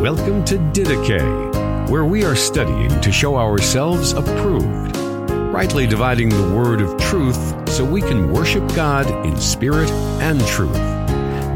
[0.00, 6.82] Welcome to Didache, where we are studying to show ourselves approved, rightly dividing the word
[6.82, 9.90] of truth so we can worship God in spirit
[10.20, 10.76] and truth,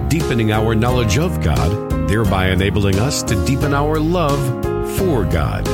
[0.08, 4.40] deepening our knowledge of God, thereby enabling us to deepen our love
[4.96, 5.68] for God.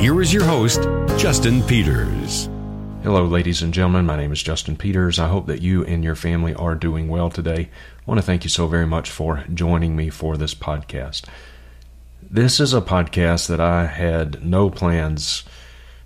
[0.00, 0.82] Here is your host,
[1.16, 2.50] Justin Peters.
[3.04, 4.04] Hello, ladies and gentlemen.
[4.04, 5.20] My name is Justin Peters.
[5.20, 7.70] I hope that you and your family are doing well today.
[7.70, 11.22] I want to thank you so very much for joining me for this podcast.
[12.30, 15.44] This is a podcast that I had no plans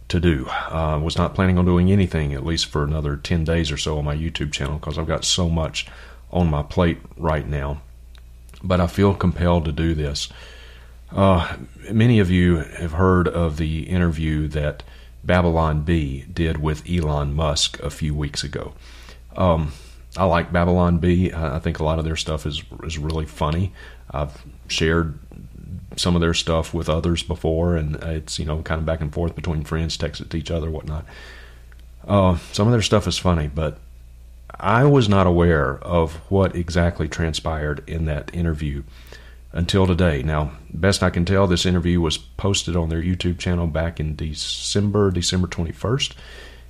[0.06, 0.46] to do.
[0.48, 3.76] I uh, was not planning on doing anything, at least for another 10 days or
[3.76, 5.88] so on my YouTube channel, because I've got so much
[6.30, 7.82] on my plate right now.
[8.62, 10.28] But I feel compelled to do this.
[11.10, 11.56] Uh,
[11.90, 14.84] many of you have heard of the interview that
[15.24, 18.74] Babylon Bee did with Elon Musk a few weeks ago.
[19.36, 19.72] Um,
[20.16, 21.32] I like Babylon Bee.
[21.32, 23.72] I think a lot of their stuff is is really funny.
[24.10, 25.18] I've shared
[25.96, 29.12] some of their stuff with others before, and it's you know kind of back and
[29.12, 31.04] forth between friends, text it to each other, whatnot.
[32.06, 33.78] Uh, some of their stuff is funny, but
[34.58, 38.82] I was not aware of what exactly transpired in that interview
[39.52, 40.22] until today.
[40.22, 44.16] Now, best I can tell, this interview was posted on their YouTube channel back in
[44.16, 46.14] December, December 21st.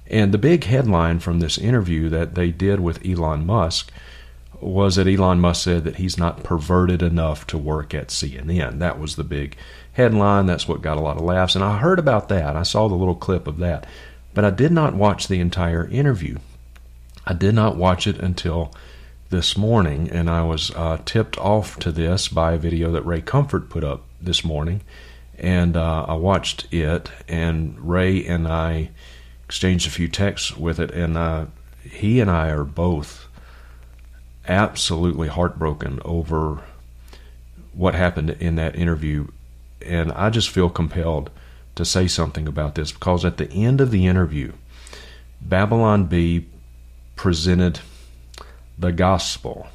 [0.08, 3.92] And the big headline from this interview that they did with Elon Musk
[4.62, 8.78] was that Elon Musk said that he's not perverted enough to work at CNN.
[8.78, 9.56] That was the big
[9.92, 10.46] headline.
[10.46, 11.54] That's what got a lot of laughs.
[11.54, 12.56] And I heard about that.
[12.56, 13.86] I saw the little clip of that.
[14.34, 16.38] But I did not watch the entire interview.
[17.26, 18.72] I did not watch it until
[19.30, 23.20] this morning, and I was uh, tipped off to this by a video that Ray
[23.20, 24.82] Comfort put up this morning.
[25.38, 28.90] And uh, I watched it, and Ray and I
[29.44, 31.46] exchanged a few texts with it, and uh,
[31.82, 33.21] he and I are both
[34.48, 36.62] absolutely heartbroken over
[37.72, 39.28] what happened in that interview.
[39.84, 41.30] And I just feel compelled
[41.74, 44.52] to say something about this because at the end of the interview,
[45.40, 46.46] Babylon Bee
[47.16, 47.80] presented
[48.78, 49.68] the gospel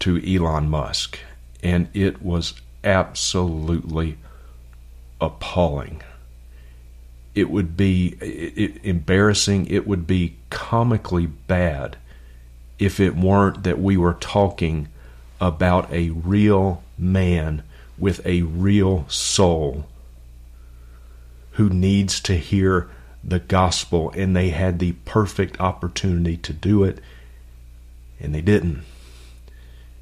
[0.00, 1.18] to Elon Musk,
[1.62, 4.18] and it was absolutely
[5.20, 6.02] appalling.
[7.34, 9.66] It would be embarrassing.
[9.66, 11.96] It would be comically bad
[12.84, 14.88] if it weren't that we were talking
[15.40, 17.62] about a real man
[17.96, 19.86] with a real soul
[21.52, 22.90] who needs to hear
[23.22, 26.98] the gospel, and they had the perfect opportunity to do it,
[28.18, 28.82] and they didn't.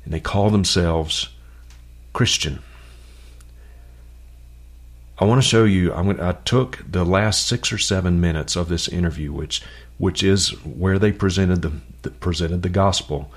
[0.05, 1.29] And they call themselves
[2.15, 2.61] Christian.
[5.19, 5.93] I want to show you.
[5.93, 9.63] I took the last six or seven minutes of this interview, which
[10.01, 13.31] which is where they presented the, presented the gospel,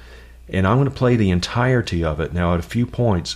[0.48, 2.32] and I'm going to play the entirety of it.
[2.32, 3.36] Now, at a few points,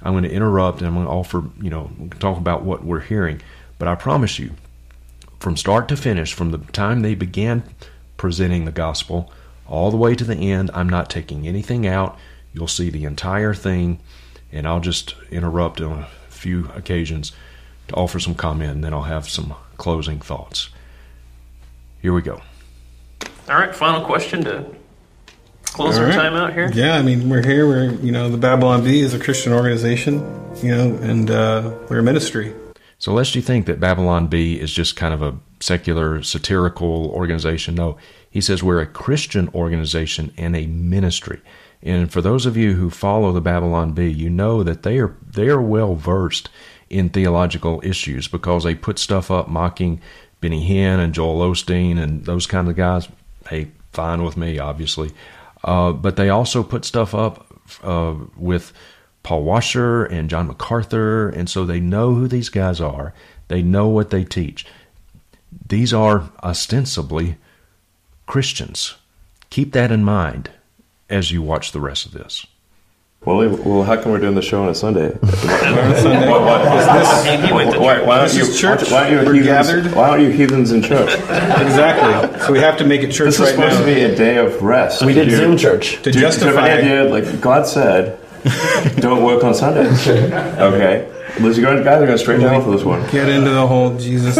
[0.00, 3.00] I'm going to interrupt and I'm going to offer, you know, talk about what we're
[3.00, 3.42] hearing.
[3.80, 4.52] But I promise you,
[5.40, 7.64] from start to finish, from the time they began
[8.16, 9.32] presenting the gospel
[9.66, 12.16] all the way to the end, I'm not taking anything out.
[12.54, 13.98] You'll see the entire thing,
[14.52, 17.32] and I'll just interrupt on a few occasions
[17.88, 20.70] to offer some comment, and then I'll have some closing thoughts.
[22.00, 22.42] Here we go.
[23.50, 24.64] All right, final question to
[25.64, 26.70] close our time out here.
[26.72, 27.66] Yeah, I mean, we're here.
[27.66, 30.18] We're, you know, the Babylon Bee is a Christian organization,
[30.62, 32.54] you know, and uh, we're a ministry.
[33.00, 37.74] So, lest you think that Babylon Bee is just kind of a secular, satirical organization,
[37.74, 37.96] no.
[38.30, 41.40] He says we're a Christian organization and a ministry.
[41.82, 45.16] And for those of you who follow the Babylon Bee, you know that they are
[45.28, 46.50] they are well versed
[46.88, 50.00] in theological issues because they put stuff up mocking
[50.40, 53.08] Benny Hinn and Joel Osteen and those kind of guys
[53.50, 55.10] hey, fine with me, obviously.
[55.62, 57.46] Uh, but they also put stuff up
[57.82, 58.72] uh, with
[59.22, 63.12] Paul Washer and John MacArthur, and so they know who these guys are.
[63.48, 64.64] They know what they teach.
[65.68, 67.36] These are ostensibly
[68.26, 68.94] Christians.
[69.50, 70.50] Keep that in mind
[71.10, 72.46] as you watch the rest of this.
[73.26, 75.10] Well, well, how come we're doing the show on a Sunday?
[75.26, 76.26] Sunday.
[76.30, 78.90] Why, why, why, why don't you, church.
[78.90, 81.12] Why, don't you heathens, why aren't you heathens in church?
[81.12, 82.40] exactly.
[82.46, 83.80] So we have to make it church This is right supposed now.
[83.80, 85.02] to be a day of rest.
[85.04, 86.00] We did You- Zoom church.
[86.02, 86.68] to Do you have justify.
[86.70, 88.18] any idea, like God said,
[88.96, 90.08] don't work on Sundays.
[90.08, 91.06] Okay,
[91.38, 93.08] Liz, you guys are going straight to hell for this one.
[93.10, 94.36] Get into the whole Jesus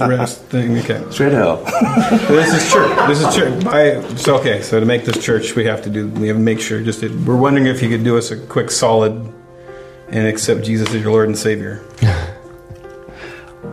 [0.00, 0.78] rest thing.
[0.78, 1.02] Okay.
[1.10, 1.56] Straight to hell.
[2.28, 3.08] This is church.
[3.08, 3.64] This is church.
[3.64, 4.62] By, so okay.
[4.62, 6.08] So to make this church, we have to do.
[6.08, 6.82] We have to make sure.
[6.82, 9.32] Just we're wondering if you could do us a quick solid
[10.08, 11.82] and accept Jesus as your Lord and Savior.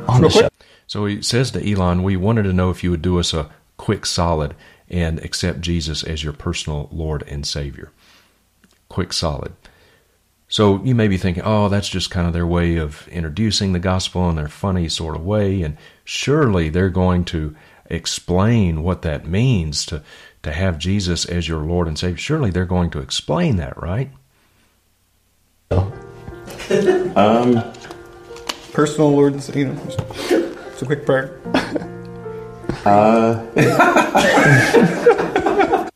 [0.07, 0.49] On the show.
[0.87, 3.49] So he says to Elon, We wanted to know if you would do us a
[3.77, 4.55] quick solid
[4.89, 7.91] and accept Jesus as your personal Lord and Savior.
[8.87, 9.53] Quick solid.
[10.49, 13.79] So you may be thinking, oh, that's just kind of their way of introducing the
[13.79, 15.61] gospel in their funny sort of way.
[15.61, 17.55] And surely they're going to
[17.85, 20.01] explain what that means to,
[20.41, 22.17] to have Jesus as your Lord and Savior.
[22.17, 24.11] Surely they're going to explain that, right?
[27.15, 27.63] Um,
[28.73, 29.67] Personal Lord and Savior.
[29.67, 29.99] You know, just,
[30.31, 31.39] it's a quick prayer.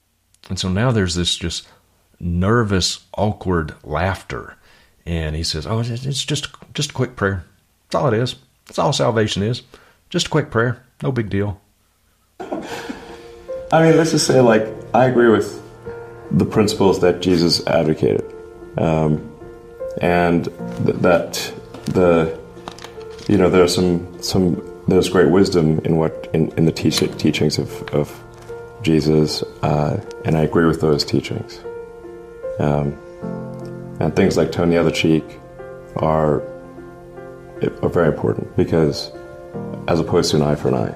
[0.49, 1.67] And so now there's this just
[2.23, 4.55] nervous, awkward laughter.
[5.05, 7.43] And he says, Oh, it's just, just a quick prayer.
[7.85, 8.35] That's all it is.
[8.65, 9.61] That's all salvation is.
[10.09, 10.83] Just a quick prayer.
[11.01, 11.59] No big deal.
[12.39, 15.61] I mean, let's just say, like, I agree with
[16.31, 18.23] the principles that Jesus advocated,
[18.77, 19.31] um,
[20.01, 20.45] and
[20.85, 21.53] th- that
[21.85, 22.39] the,
[23.27, 27.57] you know, there's some some there's great wisdom in what in, in the teach- teachings
[27.57, 28.23] of of
[28.83, 31.59] Jesus, uh, and I agree with those teachings.
[32.59, 32.97] Um,
[33.99, 35.23] and things like turn the other cheek
[35.95, 36.41] are
[37.81, 39.11] are very important because,
[39.87, 40.95] as opposed to an eye for an eye,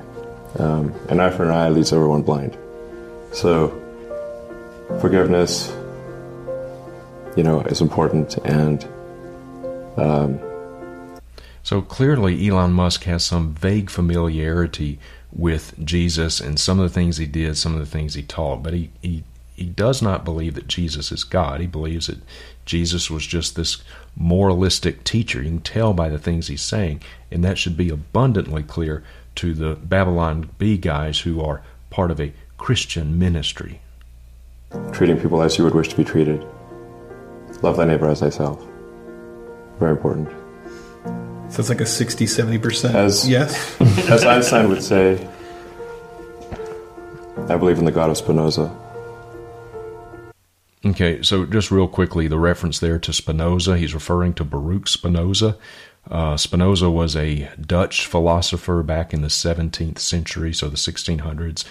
[0.60, 2.58] um, an eye for an eye leads everyone blind.
[3.32, 3.70] So,
[5.00, 5.70] forgiveness,
[7.36, 8.86] you know, is important, and
[11.68, 15.00] So clearly, Elon Musk has some vague familiarity
[15.34, 18.64] with Jesus and some of the things he did, some of the things he taught,
[18.64, 19.26] but he, he,
[19.58, 21.60] he does not believe that Jesus is God.
[21.60, 22.20] He believes that
[22.66, 23.80] Jesus was just this
[24.16, 25.42] moralistic teacher.
[25.42, 27.02] You can tell by the things he's saying,
[27.32, 29.04] and that should be abundantly clear
[29.36, 33.82] to the Babylon Bee guys who are part of a Christian ministry.
[34.94, 36.46] treating people as you would wish to be treated.
[37.64, 38.64] Love thy neighbor as thyself.
[39.80, 40.30] Very important.
[41.52, 43.80] So it's like a 60, 70% As- yes.
[44.10, 45.28] As Einstein would say,
[47.50, 48.76] I believe in the God of Spinoza.
[50.88, 55.58] Okay, so just real quickly, the reference there to Spinoza, he's referring to Baruch Spinoza.
[56.10, 61.66] Uh, Spinoza was a Dutch philosopher back in the 17th century, so the 1600s.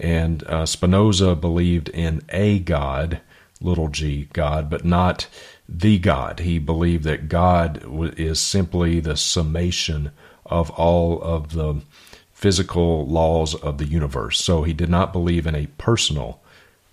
[0.00, 3.20] And uh, Spinoza believed in a God,
[3.60, 5.26] little g, God, but not
[5.68, 6.40] the God.
[6.40, 7.84] He believed that God
[8.18, 10.12] is simply the summation
[10.46, 11.82] of all of the
[12.32, 14.42] physical laws of the universe.
[14.42, 16.41] So he did not believe in a personal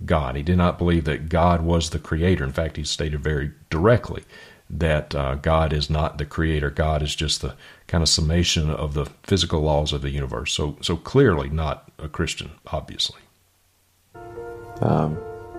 [0.06, 0.36] God.
[0.36, 2.44] He did not believe that God was the creator.
[2.44, 4.24] In fact, he stated very directly
[4.70, 6.70] that uh, God is not the creator.
[6.70, 7.56] God is just the
[7.88, 10.54] kind of summation of the physical laws of the universe.
[10.54, 13.22] So, so clearly not a Christian, obviously.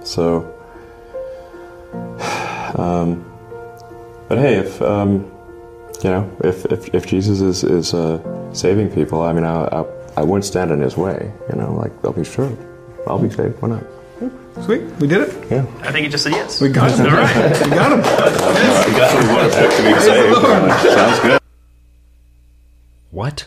[0.03, 0.55] So,
[2.77, 3.25] um,
[4.29, 5.31] but hey, if um,
[6.03, 9.85] you know, if, if, if Jesus is is uh, saving people, I mean, I, I
[10.19, 11.33] I wouldn't stand in his way.
[11.51, 12.57] You know, like I'll be sure,
[13.07, 13.61] I'll be saved.
[13.63, 13.85] Why not?
[14.65, 15.51] Sweet, we did it.
[15.51, 15.65] Yeah.
[15.81, 16.61] I think he just said yes.
[16.61, 17.07] We got him.
[17.07, 17.61] All right.
[17.65, 18.03] We got him.
[20.93, 21.41] Sounds good.
[23.11, 23.47] What?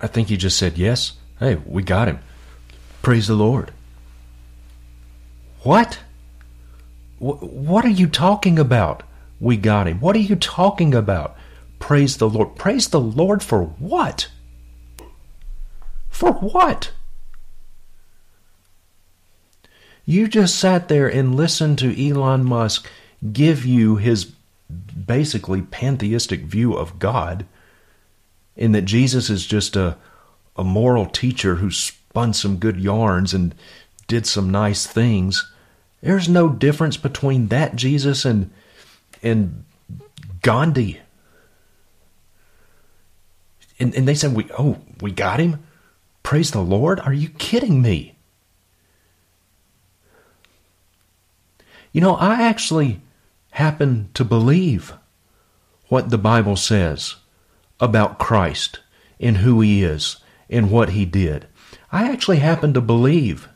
[0.00, 1.12] I think he just said yes.
[1.40, 2.18] Hey, we got him.
[3.02, 3.72] Praise the Lord.
[5.62, 6.00] What?
[7.18, 9.02] Wh- What are you talking about?
[9.40, 10.00] We got him.
[10.00, 11.36] What are you talking about?
[11.78, 12.56] Praise the Lord.
[12.56, 14.28] Praise the Lord for what?
[16.10, 16.90] For what?
[20.08, 22.88] You just sat there and listened to Elon Musk
[23.30, 27.44] give you his basically pantheistic view of God
[28.56, 29.98] in that Jesus is just a
[30.56, 33.54] a moral teacher who spun some good yarns and
[34.06, 35.52] did some nice things.
[36.00, 38.50] There's no difference between that Jesus and
[39.22, 39.66] and
[40.40, 41.00] Gandhi.
[43.78, 45.62] And and they said we oh, we got him?
[46.22, 46.98] Praise the Lord?
[47.00, 48.14] Are you kidding me?
[51.92, 53.00] You know, I actually
[53.52, 54.94] happen to believe
[55.88, 57.16] what the Bible says
[57.80, 58.80] about Christ
[59.18, 60.18] and who he is
[60.50, 61.46] and what he did.
[61.90, 63.48] I actually happen to believe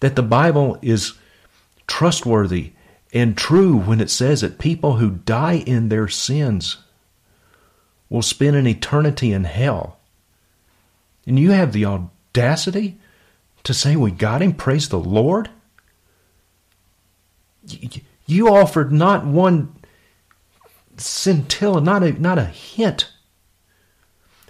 [0.00, 1.14] that the Bible is
[1.86, 2.72] trustworthy
[3.12, 6.78] and true when it says that people who die in their sins
[8.08, 9.98] will spend an eternity in hell.
[11.26, 12.98] And you have the audacity
[13.64, 15.50] to say we got him, praise the Lord?
[18.26, 19.74] You offered not one
[20.96, 23.10] scintilla, not a, not a hint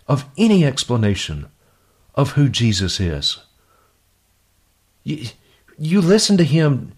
[0.07, 1.47] of any explanation
[2.15, 3.39] of who Jesus is.
[5.05, 5.29] You,
[5.79, 6.93] you listen to him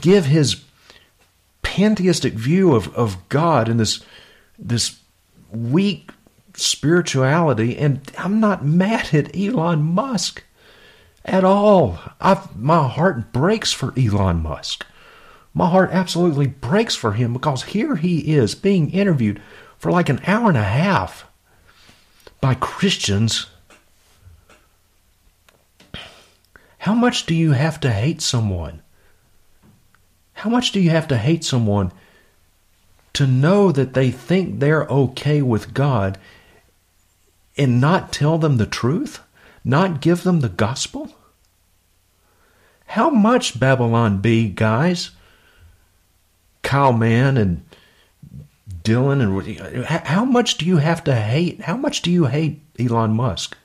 [0.00, 0.64] give his
[1.62, 4.04] pantheistic view of, of God and this
[4.58, 4.98] this
[5.50, 6.10] weak
[6.54, 10.44] spirituality, and I'm not mad at Elon Musk
[11.24, 11.98] at all.
[12.20, 14.84] i my heart breaks for Elon Musk.
[15.52, 19.42] My heart absolutely breaks for him because here he is being interviewed
[19.78, 21.26] for like an hour and a half
[22.40, 23.46] by Christians.
[26.78, 28.80] How much do you have to hate someone?
[30.34, 31.92] How much do you have to hate someone
[33.12, 36.16] to know that they think they're okay with God
[37.58, 39.20] and not tell them the truth?
[39.64, 41.14] Not give them the gospel?
[42.86, 45.10] How much Babylon Bee, guys?
[46.62, 47.64] Kyle Mann and
[48.82, 51.62] Dillon and how much do you have to hate?
[51.62, 53.56] How much do you hate Elon Musk?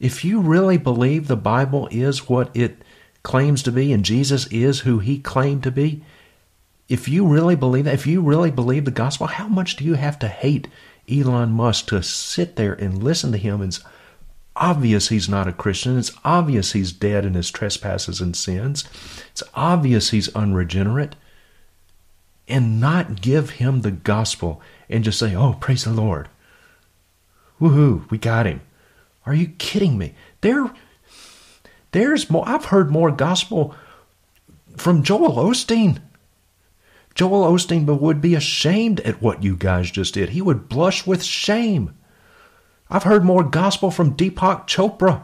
[0.00, 2.82] If you really believe the Bible is what it
[3.22, 6.02] claims to be and Jesus is who he claimed to be,
[6.88, 9.94] if you really believe that, if you really believe the gospel, how much do you
[9.94, 10.68] have to hate
[11.10, 13.62] Elon Musk to sit there and listen to him?
[13.62, 13.82] It's
[14.56, 15.98] obvious he's not a Christian.
[15.98, 18.84] It's obvious he's dead in his trespasses and sins.
[19.30, 21.16] It's obvious he's unregenerate.
[22.52, 26.28] And not give him the gospel and just say, oh, praise the Lord.
[27.58, 28.60] Woohoo, we got him.
[29.24, 30.14] Are you kidding me?
[30.42, 30.70] There,
[31.92, 32.46] there's more.
[32.46, 33.74] I've heard more gospel
[34.76, 36.02] from Joel Osteen.
[37.14, 40.28] Joel Osteen would be ashamed at what you guys just did.
[40.28, 41.96] He would blush with shame.
[42.90, 45.22] I've heard more gospel from Deepak Chopra.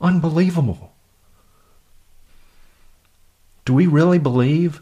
[0.00, 0.94] Unbelievable.
[3.66, 4.80] Do we really believe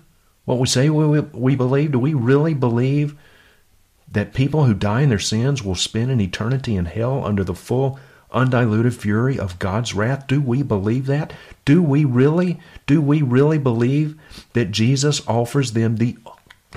[0.51, 1.93] what we say we, we believe?
[1.93, 3.17] Do we really believe
[4.11, 7.55] that people who die in their sins will spend an eternity in hell under the
[7.55, 8.01] full
[8.33, 10.27] undiluted fury of God's wrath?
[10.27, 11.33] Do we believe that?
[11.65, 12.59] Do we really?
[12.89, 14.19] Do we really believe
[14.55, 16.19] that Jesus offers them the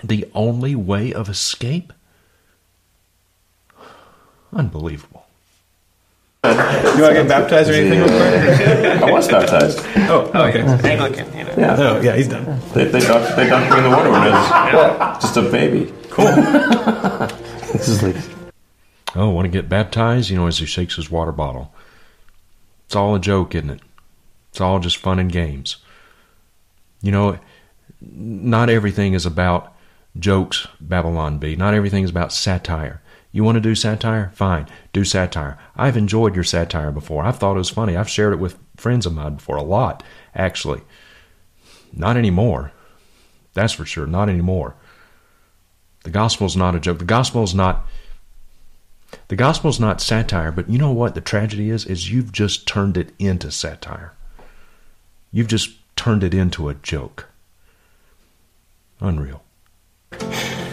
[0.03, 1.93] the only way of escape?
[4.51, 5.12] Unbelievable.
[6.43, 6.49] You
[7.01, 7.99] want to get baptized or anything?
[7.99, 9.01] real quick?
[9.01, 9.79] I was baptized.
[10.09, 10.59] Oh, oh okay.
[10.61, 11.53] Anglican, you know.
[11.57, 11.75] Yeah.
[11.79, 12.45] Oh, yeah, he's done.
[12.73, 15.93] They, they, dunked, they dunked me in the water when I was just a baby.
[16.09, 16.25] Cool.
[17.73, 18.15] This is like
[19.15, 20.29] Oh, want to get baptized?
[20.29, 21.73] You know, as he shakes his water bottle.
[22.85, 23.81] It's all a joke, isn't it?
[24.51, 25.77] It's all just fun and games.
[27.01, 27.39] You know,
[28.01, 29.73] not everything is about
[30.19, 31.55] jokes, Babylon Bee.
[31.55, 33.01] Not everything is about satire.
[33.33, 34.31] You want to do satire?
[34.35, 35.57] Fine, do satire.
[35.75, 37.25] I've enjoyed your satire before.
[37.25, 37.97] I've thought it was funny.
[37.97, 40.03] I've shared it with friends of mine before, a lot,
[40.35, 40.81] actually.
[41.91, 42.71] Not anymore.
[43.55, 44.05] That's for sure.
[44.05, 44.75] Not anymore.
[46.03, 46.99] The gospel is not a joke.
[46.99, 47.87] The gospel is not.
[49.29, 51.85] The gospel is not satire, but you know what the tragedy is?
[51.85, 54.13] Is you've just turned it into satire.
[55.31, 57.29] You've just turned it into a joke.
[58.99, 59.43] Unreal.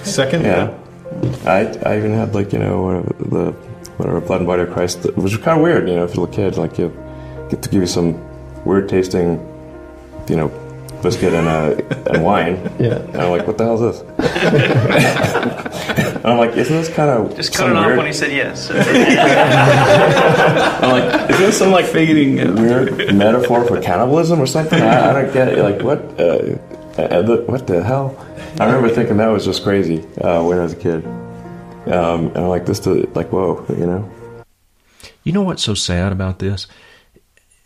[0.03, 0.45] Second?
[0.45, 0.77] Yeah.
[1.45, 3.53] I, I even had like, you know, the
[3.97, 6.25] whatever blood and body of Christ, which was kind of weird, you know, if you're
[6.25, 6.89] a little kid, like you
[7.51, 8.19] get to give you some
[8.65, 9.39] weird tasting,
[10.29, 10.49] you know,
[11.03, 11.75] biscuit and uh,
[12.11, 12.57] and wine.
[12.81, 12.97] Yeah.
[12.99, 14.03] And I'm like, what the hell is this?
[16.15, 18.71] and I'm like, isn't this kind of Just cut it off when he said yes.
[20.83, 24.81] I'm like, isn't this some like Fading weird metaphor for cannibalism or something?
[24.81, 25.59] I, I don't get it.
[25.59, 25.99] Like, what?
[26.19, 26.80] Uh, the-
[27.47, 28.17] what the hell?
[28.59, 31.05] I remember thinking that was just crazy uh, when I was a kid.
[31.87, 34.11] Um, and I'm like, this, to, like, whoa, you know?
[35.25, 36.67] You know what's so sad about this?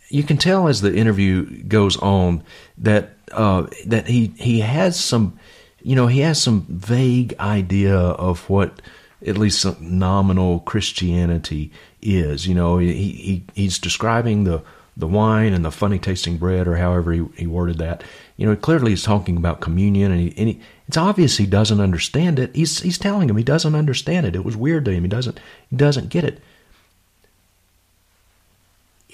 [0.09, 2.43] You can tell as the interview goes on
[2.77, 5.39] that uh, that he he has some,
[5.81, 8.81] you know, he has some vague idea of what
[9.25, 12.45] at least some nominal Christianity is.
[12.45, 14.61] You know, he, he he's describing the
[14.97, 18.03] the wine and the funny tasting bread, or however he, he worded that.
[18.37, 21.81] You know, clearly he's talking about communion, and, he, and he, it's obvious he doesn't
[21.81, 22.55] understand it.
[22.55, 24.35] He's he's telling him he doesn't understand it.
[24.35, 25.03] It was weird to him.
[25.03, 26.39] He doesn't he doesn't get it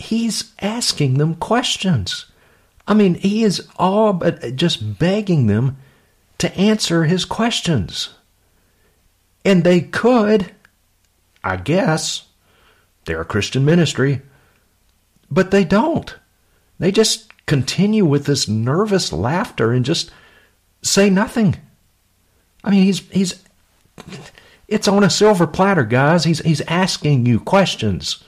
[0.01, 2.25] he's asking them questions.
[2.87, 5.77] I mean, he is all but just begging them
[6.39, 8.09] to answer his questions.
[9.45, 10.51] And they could,
[11.43, 12.25] I guess.
[13.05, 14.21] They're a Christian ministry.
[15.31, 16.13] But they don't.
[16.77, 20.11] They just continue with this nervous laughter and just
[20.81, 21.55] say nothing.
[22.63, 23.41] I mean, he's he's
[24.67, 26.25] it's on a silver platter, guys.
[26.25, 28.23] He's he's asking you questions.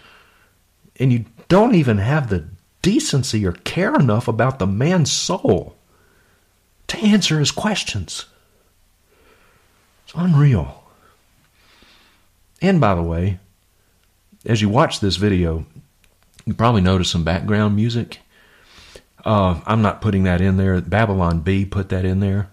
[1.00, 2.46] And you don't even have the
[2.82, 5.76] decency or care enough about the man's soul
[6.88, 8.26] to answer his questions.
[10.06, 10.84] It's unreal.
[12.62, 13.40] And by the way,
[14.46, 15.66] as you watch this video,
[16.46, 18.20] you probably notice some background music.
[19.26, 20.80] Uh, I'm not putting that in there.
[20.82, 22.50] Babylon Bee put that in there.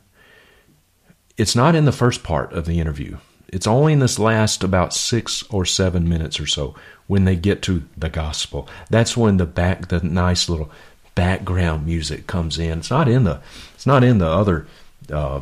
[1.37, 3.17] It's not in the first part of the interview.
[3.49, 6.77] It's only in this last about six or seven minutes or so
[7.09, 8.69] when they get to the gospel.
[8.91, 10.71] That's when the back, the nice little
[11.17, 12.79] background music comes in.
[12.79, 13.41] It's not in the
[13.75, 14.67] it's not in the other
[15.13, 15.41] uh,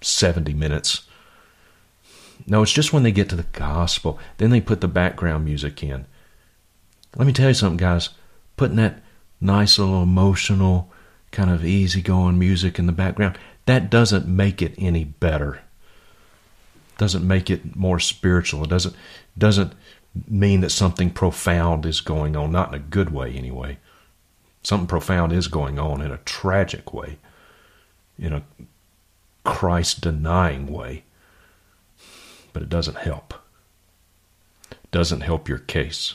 [0.00, 1.02] 70 minutes.
[2.46, 4.18] No, it's just when they get to the gospel.
[4.38, 6.06] Then they put the background music in.
[7.16, 8.10] Let me tell you something, guys.
[8.56, 9.02] Putting that
[9.40, 10.90] nice little emotional,
[11.30, 15.60] kind of easygoing music in the background, that doesn't make it any better.
[16.96, 18.64] Doesn't make it more spiritual.
[18.64, 18.96] It doesn't
[19.36, 19.72] doesn't
[20.26, 23.78] mean that something profound is going on, not in a good way anyway.
[24.62, 27.18] Something profound is going on in a tragic way,
[28.18, 28.42] in a
[29.44, 31.04] Christ denying way.
[32.52, 33.34] But it doesn't help.
[34.90, 36.14] Doesn't help your case.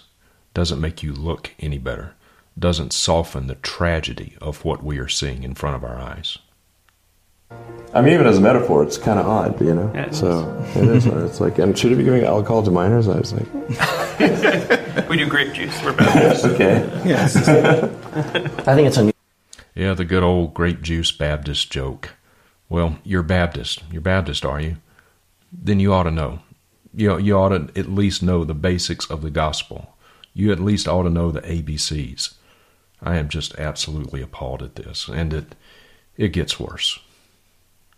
[0.53, 2.13] Doesn't make you look any better.
[2.57, 6.37] Doesn't soften the tragedy of what we are seeing in front of our eyes.
[7.93, 9.91] I mean, even as a metaphor, it's kind of odd, you know.
[9.93, 11.05] Yeah, it so it is.
[11.05, 13.07] It's like, and should it be giving alcohol to minors?
[13.07, 13.47] I was like,
[15.09, 15.83] We do grape juice.
[15.83, 16.45] We're Baptists.
[16.45, 16.89] okay.
[17.05, 17.35] Yes.
[17.47, 19.13] I think it's unusual.
[19.75, 22.11] Yeah, the good old grape juice Baptist joke.
[22.69, 23.83] Well, you're Baptist.
[23.91, 24.77] You're Baptist, are you?
[25.51, 26.39] Then you ought to know.
[26.95, 29.92] You, you ought to at least know the basics of the gospel.
[30.33, 32.33] You at least ought to know the ABCs.
[33.01, 35.55] I am just absolutely appalled at this, and it
[36.17, 36.99] it gets worse.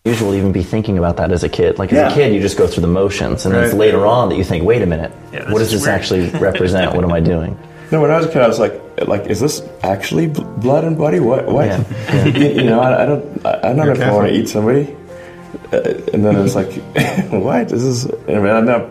[0.04, 1.80] usual to even be thinking about that as a kid.
[1.80, 2.12] Like as Yeah.
[2.12, 4.44] a kid, you just go through the motions, and then it's later on that you
[4.44, 6.94] think, "Wait a minute, Yeah, what does this weird." actually represent?
[6.96, 7.58] what am I doing?"
[7.92, 8.74] No, when I was a kid, I was like,
[9.08, 11.20] like, is this actually blood and body?
[11.20, 11.46] What?
[11.46, 11.68] What?
[12.10, 14.34] Yeah, you, you know, I, I don't, I, I don't know if I want to
[14.34, 14.96] eat somebody.
[15.72, 15.78] Uh,
[16.12, 16.72] and then it's like,
[17.30, 17.70] what?
[17.70, 18.08] This is.
[18.28, 18.90] I mean, I never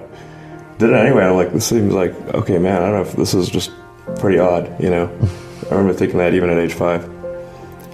[0.79, 1.25] did it anyway.
[1.25, 2.83] I'm like, this seems like okay, man.
[2.83, 3.73] I don't know if this is just
[4.19, 4.81] pretty odd.
[4.83, 5.07] You know,
[5.71, 7.03] I remember thinking that even at age five.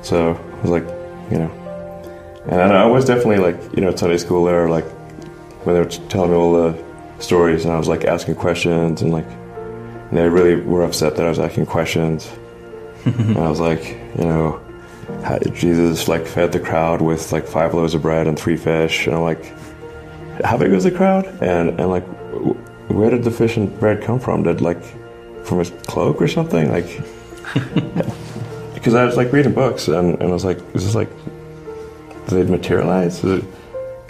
[0.03, 0.85] So I was like,
[1.31, 1.61] you know,
[2.47, 4.87] and I, know, I was definitely like, you know, at Sunday school there, like
[5.65, 6.85] when they were telling me all the
[7.19, 11.27] stories, and I was like asking questions, and like, and they really were upset that
[11.27, 12.31] I was asking questions.
[13.05, 14.61] and I was like, you know,
[15.23, 18.57] how did Jesus like fed the crowd with like five loaves of bread and three
[18.57, 19.45] fish, and I'm like,
[20.43, 21.27] how big was the crowd?
[21.43, 22.07] And and like,
[22.93, 24.43] where did the fish and bread come from?
[24.43, 24.83] Did like
[25.45, 26.71] from his cloak or something?
[26.71, 26.87] Like,
[28.75, 31.11] because I was like reading books, and, and I was like, is this like,
[32.27, 33.25] did they materialize?
[33.25, 33.45] Is it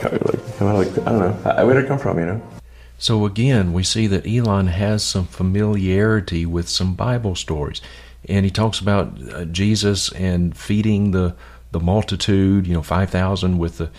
[0.03, 2.19] like, kind of like I don't know, where did it come from?
[2.19, 2.43] You know?
[2.99, 7.81] So again, we see that Elon has some familiarity with some Bible stories,
[8.29, 11.35] and he talks about uh, Jesus and feeding the
[11.73, 12.66] the multitude.
[12.66, 13.90] You know, five thousand with the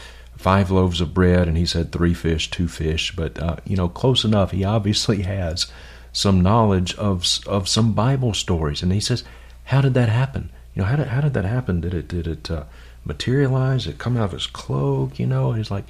[0.42, 3.16] five loaves of bread, and he said three fish, two fish.
[3.16, 4.52] But uh, you know, close enough.
[4.52, 5.68] He obviously has
[6.12, 9.24] some knowledge of of some Bible stories, and he says,
[9.66, 10.50] "How did that happen?
[10.76, 11.82] You know, how did how did that happen?
[11.82, 12.64] Did it did it uh,
[13.06, 13.86] materialize?
[13.86, 15.20] Did it come out of his cloak?
[15.20, 15.86] You know?" And he's like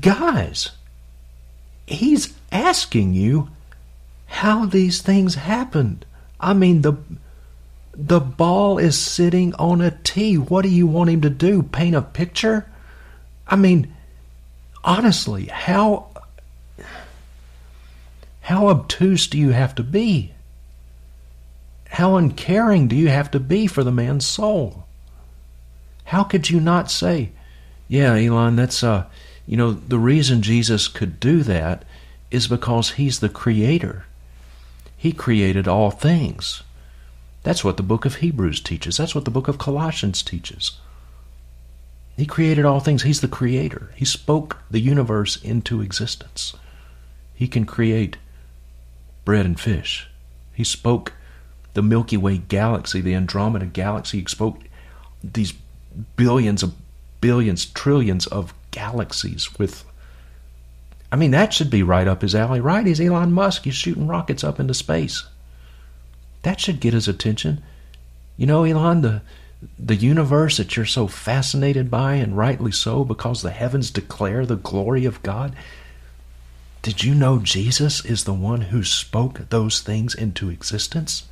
[0.00, 0.70] guys,
[1.86, 3.48] he's asking you
[4.26, 6.04] how these things happened.
[6.40, 6.94] I mean, the
[7.94, 10.38] the ball is sitting on a tee.
[10.38, 11.62] What do you want him to do?
[11.62, 12.66] Paint a picture?
[13.46, 13.92] I mean,
[14.82, 16.08] honestly, how
[18.42, 20.32] how obtuse do you have to be?
[21.90, 24.86] How uncaring do you have to be for the man's soul?
[26.04, 27.30] How could you not say,
[27.88, 29.04] "Yeah, Elon, that's uh
[29.46, 31.84] you know, the reason Jesus could do that
[32.30, 34.06] is because he's the creator.
[34.96, 36.62] He created all things.
[37.42, 38.96] That's what the book of Hebrews teaches.
[38.96, 40.78] That's what the book of Colossians teaches.
[42.16, 43.02] He created all things.
[43.02, 43.90] He's the creator.
[43.96, 46.54] He spoke the universe into existence.
[47.34, 48.18] He can create
[49.24, 50.08] bread and fish.
[50.52, 51.14] He spoke
[51.74, 54.20] the Milky Way galaxy, the Andromeda galaxy.
[54.20, 54.60] He spoke
[55.24, 55.54] these
[56.16, 56.74] billions of
[57.20, 59.84] billions, trillions of galaxies with.
[61.10, 62.86] I mean, that should be right up his alley, right?
[62.86, 63.64] He's Elon Musk.
[63.64, 65.24] He's shooting rockets up into space.
[66.42, 67.62] That should get his attention.
[68.36, 69.22] You know, Elon, the
[69.78, 74.56] the universe that you're so fascinated by, and rightly so, because the heavens declare the
[74.56, 75.54] glory of God.
[76.82, 81.28] Did you know Jesus is the one who spoke those things into existence?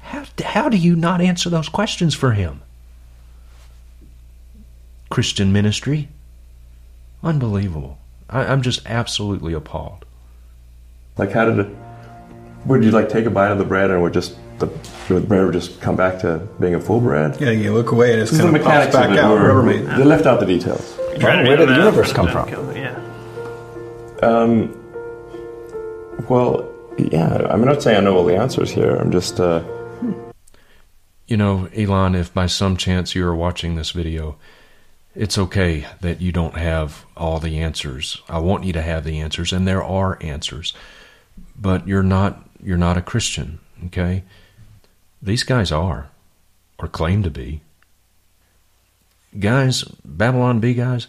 [0.00, 2.60] How, how do you not answer those questions for him?
[5.08, 6.08] Christian ministry?
[7.22, 7.98] Unbelievable.
[8.28, 10.04] I, I'm just absolutely appalled.
[11.16, 11.68] Like, how did it?
[12.66, 15.26] Would you like take a bite of the bread, and would just the, would the
[15.26, 17.40] bread would just come back to being a full bread?
[17.40, 19.52] Yeah, you look away and it's The kind of pops back of it out, were,
[19.52, 19.96] Rubbermaid.
[19.96, 20.96] they left out the details.
[21.12, 22.48] You try to where did the universe come it from?
[22.48, 22.98] doesn't kill- Yeah.
[24.22, 24.72] Um,
[26.28, 27.46] well, yeah.
[27.50, 28.94] I'm not saying I know all the answers here.
[28.96, 29.40] I'm just.
[29.40, 29.62] Uh,
[31.26, 34.36] You know, Elon, if by some chance you are watching this video,
[35.14, 38.20] it's okay that you don't have all the answers.
[38.28, 40.74] I want you to have the answers, and there are answers.
[41.58, 44.24] but you're not you're not a Christian, okay?
[45.20, 46.10] These guys are
[46.78, 47.62] or claim to be.
[49.38, 51.06] Guys, Babylon Bee guys,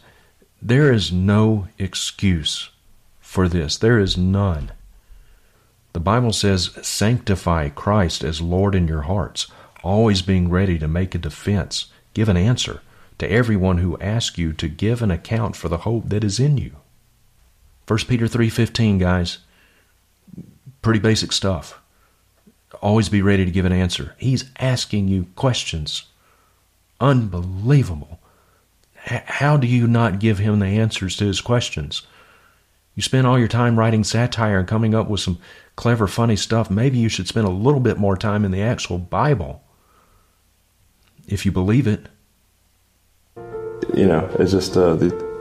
[0.61, 2.69] there is no excuse
[3.19, 3.77] for this.
[3.77, 4.71] There is none.
[5.93, 9.47] The Bible says, sanctify Christ as Lord in your hearts,
[9.83, 12.81] always being ready to make a defense, give an answer
[13.19, 16.57] to everyone who asks you to give an account for the hope that is in
[16.57, 16.75] you.
[17.87, 19.39] 1 Peter 3:15 guys
[20.83, 21.81] pretty basic stuff.
[22.81, 24.15] Always be ready to give an answer.
[24.19, 26.03] He's asking you questions.
[26.99, 28.19] Unbelievable.
[29.09, 32.03] H- how do you not give him the answers to his questions?
[32.95, 35.39] You spend all your time writing satire and coming up with some
[35.75, 36.69] clever funny stuff.
[36.69, 39.63] Maybe you should spend a little bit more time in the actual bible
[41.27, 42.05] if you believe it.
[43.93, 45.33] You know, it's just uh, the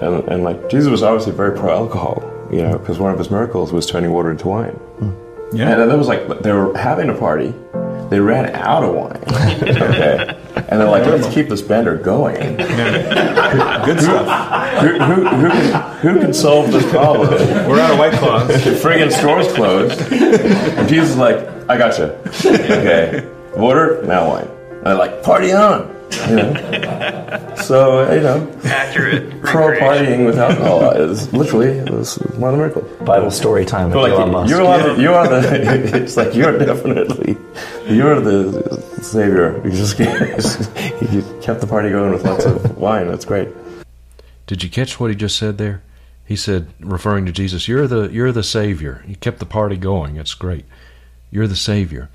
[0.00, 3.30] and, and like Jesus was obviously very pro alcohol, you know, because one of his
[3.30, 4.78] miracles was turning water into wine.
[5.52, 5.70] Yeah.
[5.70, 7.54] And then it was like they were having a party,
[8.10, 9.22] they ran out of wine,
[9.62, 10.36] okay,
[10.68, 12.56] and they're like, let's keep this bender going.
[12.56, 14.82] Good stuff.
[14.82, 17.30] Who, who, who, can, who can solve this problem?
[17.68, 18.48] We're out of White Claws.
[18.48, 20.00] The friggin' store's closed.
[20.12, 22.04] And Jesus is like, I got you.
[22.50, 24.48] Okay, water now wine.
[24.48, 25.94] And they're like, party on.
[26.28, 27.54] You know.
[27.56, 29.42] So you know, Accurate.
[29.42, 33.06] pro partying with alcohol is literally was one of the miracles.
[33.06, 34.50] Bible story time with Elon like Musk.
[34.50, 36.02] you are, the, you are the.
[36.02, 37.36] It's like you're definitely,
[37.88, 39.60] you're the savior.
[39.64, 43.08] You just you kept the party going with lots of wine.
[43.08, 43.48] That's great.
[44.46, 45.82] Did you catch what he just said there?
[46.24, 49.04] He said, referring to Jesus, "You're the you're the Savior.
[49.06, 50.16] You kept the party going.
[50.16, 50.64] It's great.
[51.30, 52.08] You're the Savior."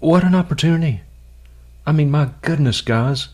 [0.00, 1.02] Wh- What an opportunity!
[1.86, 3.28] I mean, my goodness, guys,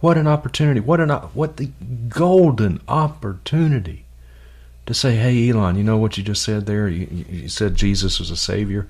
[0.00, 0.80] what an opportunity!
[0.80, 1.70] What an what the
[2.08, 4.04] golden opportunity
[4.86, 6.88] to say, "Hey, Elon, you know what you just said there?
[6.88, 8.86] You you said Jesus was a Savior.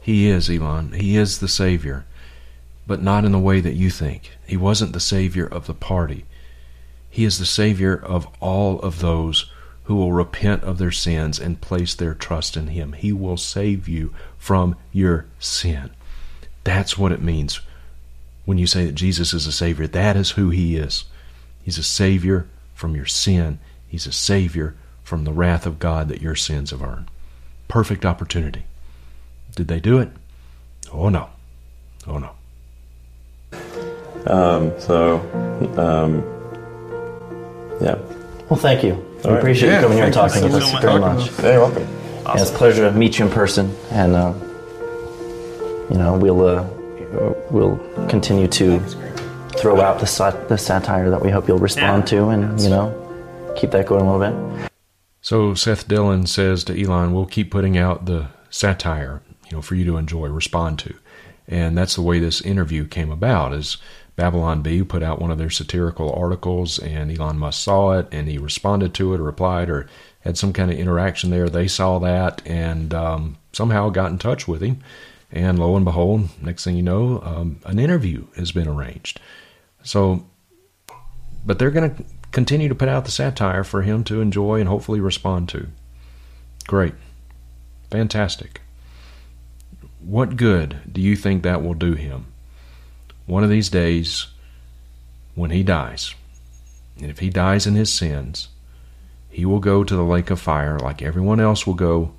[0.00, 0.92] He is, Elon.
[0.92, 2.04] He is the Savior."
[2.86, 4.32] but not in the way that you think.
[4.46, 6.26] He wasn't the Savior of the party.
[7.08, 9.50] He is the Savior of all of those
[9.84, 12.92] who will repent of their sins and place their trust in Him.
[12.92, 15.90] He will save you from your sin.
[16.64, 17.60] That's what it means
[18.44, 19.86] when you say that Jesus is a Savior.
[19.86, 21.04] That is who He is.
[21.62, 26.22] He's a Savior from your sin, He's a Savior from the wrath of God that
[26.22, 27.08] your sins have earned.
[27.68, 28.64] Perfect opportunity.
[29.54, 30.10] Did they do it?
[30.92, 31.28] Oh no.
[32.06, 32.30] Oh no.
[34.26, 35.18] Um, so,
[35.76, 36.22] um,
[37.80, 37.96] yeah.
[38.48, 38.94] well, thank you.
[39.24, 39.38] We right.
[39.38, 40.82] appreciate Yeah, you coming here and talking with so us much.
[40.82, 41.16] very much.
[41.28, 41.82] with Hey, you're welcome.
[42.24, 44.32] Yeah, it's a pleasure to meet you in person, and uh,
[45.90, 46.66] you know we'll uh,
[47.50, 47.76] we'll
[48.08, 48.80] continue to
[49.56, 52.18] throw out the, sat- the satire that we hope you'll respond Yeah.
[52.18, 52.92] to, and you know
[53.56, 54.70] keep that going a little bit.
[55.20, 59.74] So Seth Dillon says to Elon, "We'll keep putting out the satire, you know, for
[59.74, 60.94] you to enjoy, respond to."
[61.46, 63.52] And that's the way this interview came about.
[63.52, 63.76] Is
[64.16, 68.28] Babylon Bee put out one of their satirical articles, and Elon Musk saw it, and
[68.28, 69.86] he responded to it, or replied, or
[70.20, 71.48] had some kind of interaction there.
[71.48, 74.80] They saw that, and um, somehow got in touch with him.
[75.34, 79.20] And lo and behold, next thing you know, um, an interview has been arranged.
[79.82, 80.24] So
[81.44, 84.68] but they're going to continue to put out the satire for him to enjoy and
[84.68, 85.68] hopefully respond to.
[86.66, 86.94] Great.
[87.90, 88.60] Fantastic.
[90.00, 92.26] What good do you think that will do him?
[93.26, 94.26] One of these days,
[95.34, 96.14] when he dies,
[96.98, 98.48] and if he dies in his sins,
[99.30, 102.12] he will go to the lake of fire like everyone else will go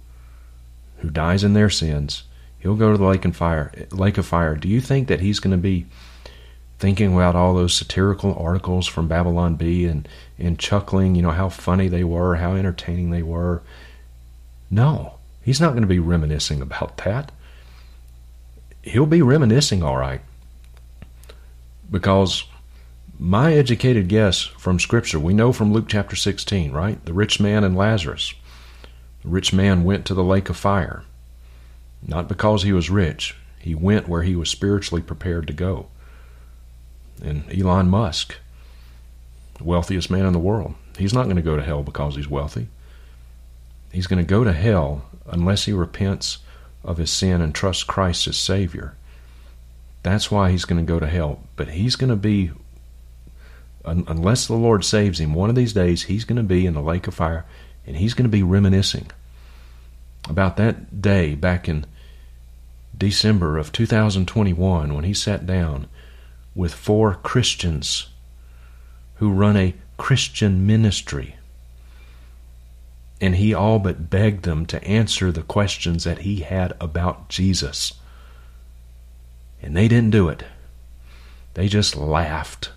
[0.99, 2.23] who dies in their sins.
[2.65, 4.55] He'll go to the lake and fire lake of fire.
[4.55, 5.85] Do you think that he's going to be
[6.79, 10.07] thinking about all those satirical articles from Babylon Bee and,
[10.39, 13.61] and chuckling, you know, how funny they were, how entertaining they were.
[14.71, 17.31] No, he's not going to be reminiscing about that.
[18.81, 20.21] He'll be reminiscing, all right.
[21.91, 22.45] Because
[23.19, 27.05] my educated guess from Scripture, we know from Luke chapter 16, right?
[27.05, 28.33] The rich man and Lazarus.
[29.21, 31.03] The rich man went to the lake of fire.
[32.07, 35.87] Not because he was rich, he went where he was spiritually prepared to go
[37.21, 38.37] and Elon Musk,
[39.61, 40.75] wealthiest man in the world.
[40.97, 42.67] He's not going to go to hell because he's wealthy.
[43.91, 46.39] He's going to go to hell unless he repents
[46.83, 48.95] of his sin and trusts Christ as Savior.
[50.03, 51.41] That's why he's going to go to hell.
[51.55, 52.51] But he's going to be,
[53.83, 56.73] un- unless the Lord saves him, one of these days he's going to be in
[56.73, 57.45] the lake of fire
[57.87, 59.09] and he's going to be reminiscing
[60.29, 61.85] about that day back in
[62.97, 65.87] December of 2021 when he sat down
[66.53, 68.07] with four Christians
[69.15, 71.35] who run a Christian ministry.
[73.21, 77.93] and he all but begged them to answer the questions that he had about Jesus.
[79.61, 80.43] And they didn't do it.
[81.53, 82.71] They just laughed,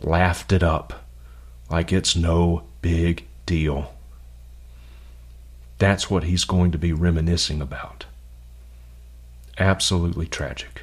[0.00, 1.04] laughed it up
[1.70, 3.94] like it's no big deal.
[5.78, 8.06] That's what he's going to be reminiscing about.
[9.60, 10.82] Absolutely tragic.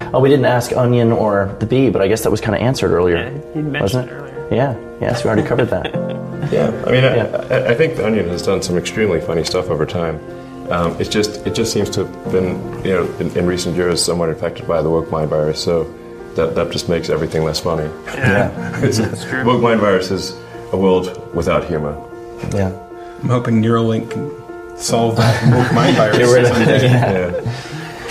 [0.00, 2.60] Oh, we didn't ask Onion or the Bee, but I guess that was kind of
[2.62, 3.16] answered earlier.
[3.16, 4.48] Yeah, you mentioned wasn't it earlier.
[4.52, 5.92] Yeah, yes, we already covered that.
[6.52, 7.46] Yeah, I mean, Yeah.
[7.50, 10.20] I, I, I think the Onion has done some extremely funny stuff over time.
[10.70, 14.04] Um, it's just, it just seems to have been, you know, in, in recent years,
[14.04, 15.60] somewhat infected by the woke mind virus.
[15.60, 15.84] So
[16.36, 17.90] that that just makes everything less funny.
[18.14, 19.44] Yeah, It's, true.
[19.44, 20.36] woke mind virus is
[20.72, 21.96] a world without humor.
[22.54, 22.70] yeah.
[23.22, 24.30] I'm hoping Neuralink can
[24.78, 26.18] solve that woke mind virus.
[26.18, 26.82] Get rid of it.
[26.82, 27.12] Yeah.
[27.12, 27.30] Yeah.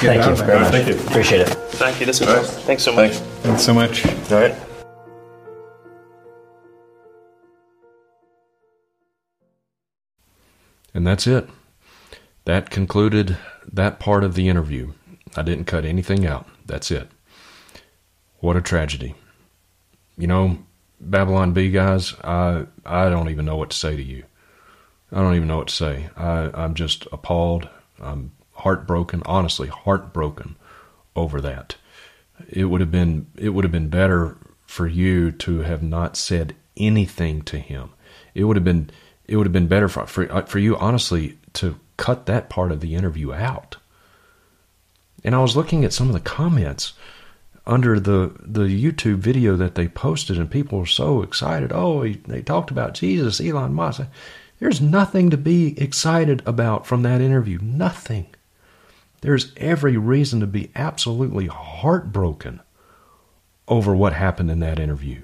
[0.01, 0.71] Get Thank you very much.
[0.71, 1.08] Thank you.
[1.08, 1.49] Appreciate it.
[1.49, 2.06] Thank you.
[2.06, 2.43] This was All right.
[2.43, 2.62] awesome.
[2.63, 3.12] Thanks so much.
[3.13, 3.43] Thanks.
[3.43, 4.06] Thanks so much.
[4.32, 4.56] All right.
[10.93, 11.49] And that's it.
[12.45, 13.38] That concluded
[13.71, 14.93] that part of the interview.
[15.36, 16.47] I didn't cut anything out.
[16.65, 17.10] That's it.
[18.39, 19.15] What a tragedy.
[20.17, 20.60] You know,
[21.01, 24.23] Babylon Bee guys, I I don't even know what to say to you.
[25.15, 26.10] I don't even know what to say.
[26.17, 27.69] I, I'm just appalled.
[28.01, 30.58] I'm heartbroken, honestly, heartbroken
[31.15, 31.78] over that.
[32.49, 36.54] It would have been it would have been better for you to have not said
[36.75, 37.91] anything to him.
[38.34, 38.89] It would have been
[39.25, 42.73] it would have been better for for, uh, for you honestly to cut that part
[42.73, 43.78] of the interview out.
[45.23, 46.91] And I was looking at some of the comments
[47.65, 51.71] under the the YouTube video that they posted, and people were so excited.
[51.73, 54.01] Oh, he, they talked about Jesus, Elon Musk.
[54.60, 57.60] There's nothing to be excited about from that interview.
[57.62, 58.28] Nothing.
[59.22, 62.62] There's every reason to be absolutely heartbroken
[63.68, 65.24] over what happened in that interview.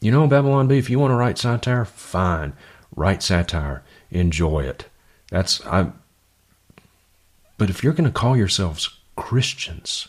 [0.00, 2.54] You know, Babylon Bee, if you want to write satire, fine.
[2.96, 3.82] Write satire.
[4.10, 4.86] Enjoy it.
[5.30, 5.92] That's I
[7.60, 10.08] but if you're going to call yourselves Christians,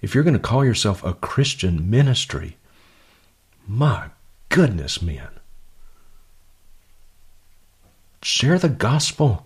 [0.00, 2.56] if you're going to call yourself a Christian ministry,
[3.68, 4.06] my
[4.48, 5.28] goodness, man.
[8.22, 9.44] Share the gospel.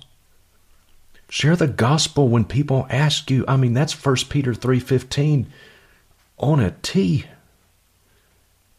[1.28, 3.44] Share the gospel when people ask you.
[3.48, 5.46] I mean, that's 1 Peter 3:15
[6.38, 7.24] on a T.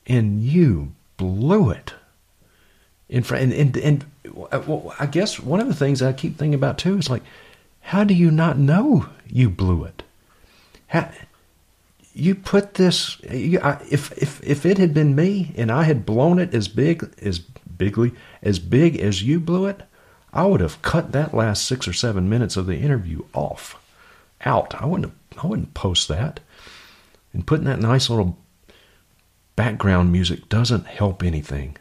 [0.05, 1.93] And you blew it.
[3.09, 4.05] And, and, and
[4.51, 7.23] uh, I guess one of the things I keep thinking about too is like,
[7.81, 10.03] how do you not know you blew it?
[10.87, 11.09] How,
[12.13, 16.05] you put this you, I, if if if it had been me and I had
[16.05, 17.41] blown it as big as
[17.77, 19.83] bigly as big as you blew it,
[20.33, 23.81] I would have cut that last six or seven minutes of the interview off,
[24.45, 24.75] out.
[24.75, 26.39] I wouldn't have, I wouldn't post that,
[27.33, 28.37] and putting that nice little
[29.55, 31.77] background music doesn't help anything.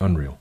[0.00, 0.38] Unreal.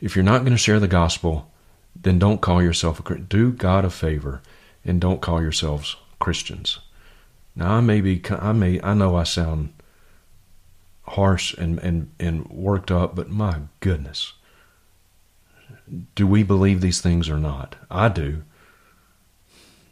[0.00, 1.50] If you're not going to share the gospel,
[1.94, 3.26] then don't call yourself a Christian.
[3.26, 4.40] Do God a favor
[4.84, 6.78] and don't call yourselves Christians.
[7.54, 9.72] Now I may be I may I know I sound
[11.10, 14.34] harsh and and and worked up, but my goodness.
[16.14, 17.76] Do we believe these things or not?
[17.90, 18.42] I do.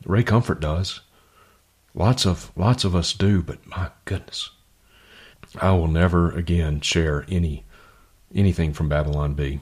[0.04, 1.00] Ray Comfort does.
[1.94, 4.50] Lots of lots of us do, but my goodness.
[5.60, 7.64] I will never again share any
[8.34, 9.60] anything from Babylon Bee.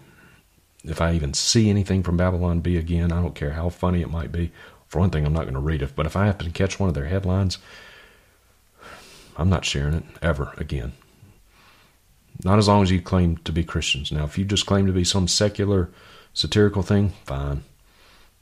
[0.85, 4.11] If I even see anything from Babylon Bee again, I don't care how funny it
[4.11, 4.53] might be.
[4.89, 6.79] For one thing, I'm not going to read it, but if I happen to catch
[6.79, 7.59] one of their headlines,
[9.37, 10.93] I'm not sharing it ever again.
[12.45, 14.13] Not as long as you claim to be Christians.
[14.13, 15.91] Now, if you just claim to be some secular,
[16.33, 17.65] satirical thing, fine.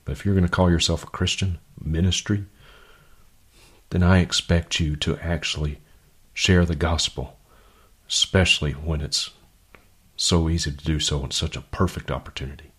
[0.04, 2.44] But if you're going to call yourself a Christian ministry,
[3.90, 5.80] then I expect you to actually
[6.33, 7.38] share the gospel,
[8.09, 9.30] especially when it's
[10.16, 12.72] so easy to do so and such a perfect opportunity.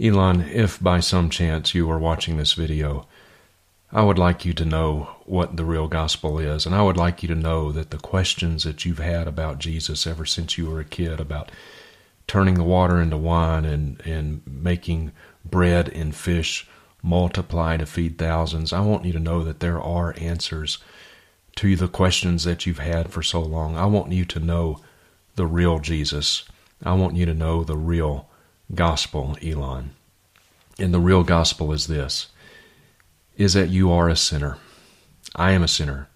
[0.00, 3.06] Elon, if by some chance you are watching this video,
[3.94, 7.22] I would like you to know what the real gospel is, and I would like
[7.22, 10.80] you to know that the questions that you've had about Jesus ever since you were
[10.80, 11.52] a kid, about
[12.26, 15.12] turning the water into wine and, and making
[15.44, 16.66] bread and fish
[17.02, 20.78] multiply to feed thousands, I want you to know that there are answers
[21.56, 23.76] to the questions that you've had for so long.
[23.76, 24.80] I want you to know
[25.34, 26.44] the real Jesus.
[26.82, 28.30] I want you to know the real
[28.74, 29.90] gospel, Elon.
[30.78, 32.28] And the real gospel is this
[33.36, 34.58] is that you are a sinner.
[35.34, 36.08] I am a sinner.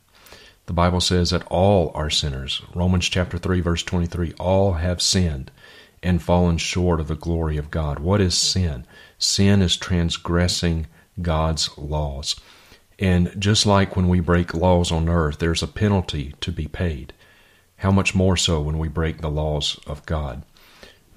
[0.66, 2.60] The Bible says that all are sinners.
[2.74, 5.50] Romans chapter 3 verse 23, all have sinned
[6.02, 7.98] and fallen short of the glory of God.
[7.98, 8.86] What is sin?
[9.18, 10.86] Sin is transgressing
[11.22, 12.36] God's laws.
[12.98, 17.12] And just like when we break laws on earth, there's a penalty to be paid.
[17.78, 20.42] How much more so when we break the laws of God?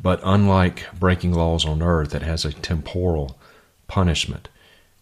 [0.01, 3.39] But unlike breaking laws on earth, it has a temporal
[3.87, 4.49] punishment.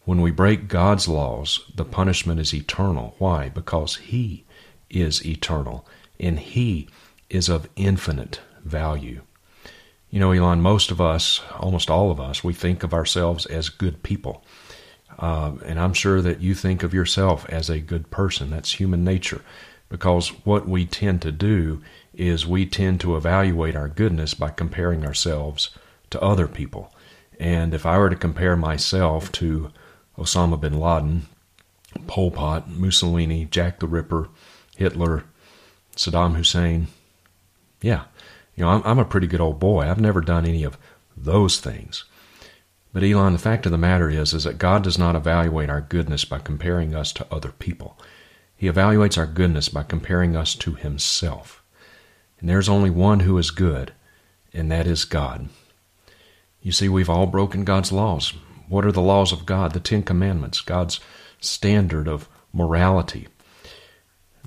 [0.08, 3.16] When we break God's laws, the punishment is eternal.
[3.18, 3.50] Why?
[3.50, 4.46] Because He
[4.90, 5.86] is eternal
[6.18, 6.88] and He
[7.30, 9.24] is of infinite value.
[10.10, 13.68] You know, Elon, most of us, almost all of us, we think of ourselves as
[13.68, 14.46] good people.
[15.20, 18.50] Uh, and I'm sure that you think of yourself as a good person.
[18.50, 19.42] That's human nature.
[19.90, 25.06] Because what we tend to do is we tend to evaluate our goodness by comparing
[25.06, 25.72] ourselves
[26.12, 26.94] to other people.
[27.42, 29.74] And if I were to compare myself to
[30.18, 31.28] Osama bin Laden,
[32.08, 34.30] Pol Pot, Mussolini, Jack the Ripper,
[34.76, 35.24] Hitler,
[35.96, 36.88] Saddam Hussein,
[37.82, 38.04] yeah,
[38.56, 39.90] you know, I'm, I'm a pretty good old boy.
[39.90, 40.78] I've never done any of
[41.16, 42.06] those things.
[42.94, 45.82] But Elon, the fact of the matter is, is that God does not evaluate our
[45.82, 47.98] goodness by comparing us to other people.
[48.56, 51.64] He evaluates our goodness by comparing us to Himself.
[52.40, 53.94] And there's only one who is good,
[54.54, 55.50] and that is God.
[56.62, 58.34] You see, we've all broken God's laws.
[58.68, 59.74] What are the laws of God?
[59.74, 61.00] The Ten Commandments, God's
[61.40, 63.28] standard of morality.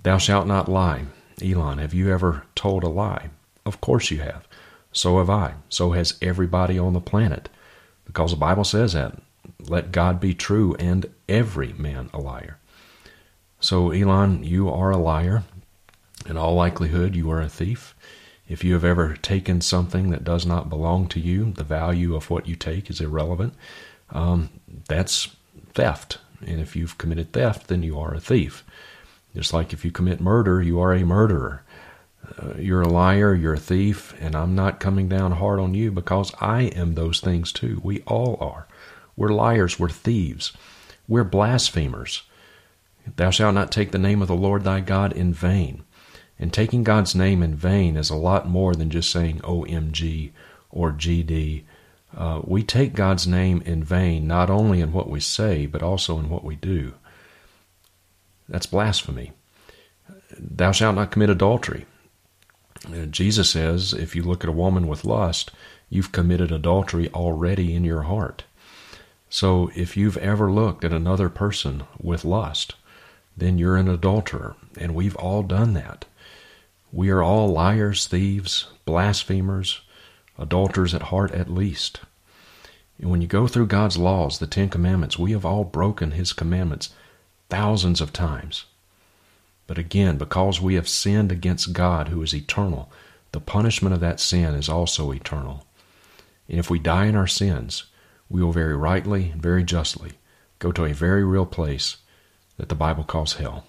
[0.03, 1.05] Thou shalt not lie.
[1.43, 3.31] Elon, have you ever told a lie?
[3.65, 4.47] Of course you have.
[4.93, 5.55] So have I.
[5.69, 7.49] So has everybody on the planet.
[8.05, 9.21] Because the Bible says that.
[9.59, 12.59] Let God be true and every man a liar.
[13.61, 15.45] So, Elon, you are a liar.
[16.27, 17.95] In all likelihood, you are a thief.
[18.49, 22.31] If you have ever taken something that does not belong to you, the value of
[22.31, 23.55] what you take is irrelevant.
[24.13, 24.51] Um,
[24.89, 25.29] that's
[25.73, 26.19] theft.
[26.47, 28.65] And if you've committed theft, then you are a thief.
[29.35, 31.63] Just like if you commit murder, you are a murderer.
[32.39, 35.91] Uh, you're a liar, you're a thief, and I'm not coming down hard on you
[35.91, 37.81] because I am those things too.
[37.83, 38.67] We all are.
[39.17, 40.53] We're liars, we're thieves,
[41.09, 42.23] we're blasphemers.
[43.17, 45.85] Thou shalt not take the name of the Lord thy God in vain.
[46.39, 50.33] And taking God's name in vain is a lot more than just saying OMG
[50.71, 51.65] or GD.
[52.17, 56.19] Uh, we take God's name in vain not only in what we say, but also
[56.19, 56.95] in what we do.
[58.49, 59.33] That's blasphemy.
[60.37, 61.87] Thou shalt not commit adultery.
[62.87, 65.53] Uh, Jesus says if you look at a woman with lust,
[65.89, 68.45] you've committed adultery already in your heart.
[69.29, 72.75] So if you've ever looked at another person with lust,
[73.37, 74.57] then you're an adulterer.
[74.77, 76.05] And we've all done that.
[76.93, 79.83] We are all liars, thieves, blasphemers,
[80.41, 82.01] adulterers at heart at least.
[82.99, 86.33] And when you go through God's laws, the Ten Commandments, we have all broken His
[86.33, 86.91] commandments
[87.49, 88.65] thousands of times.
[89.67, 92.91] But again, because we have sinned against God who is eternal,
[93.33, 95.65] the punishment of that sin is also eternal.
[96.49, 97.85] And if we die in our sins,
[98.29, 100.13] we will very rightly and very justly
[100.59, 101.99] go to a very real place
[102.57, 103.65] that the Bible calls hell,